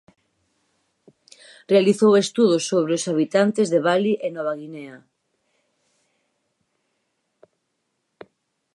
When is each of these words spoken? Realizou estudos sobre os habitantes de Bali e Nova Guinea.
Realizou 1.73 2.11
estudos 2.23 2.63
sobre 2.71 2.91
os 2.97 3.07
habitantes 3.11 3.67
de 3.73 3.79
Bali 3.87 4.13
e 4.25 4.27
Nova 4.29 4.53
Guinea. 4.61 4.97